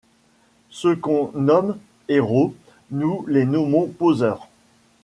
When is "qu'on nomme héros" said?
0.95-2.55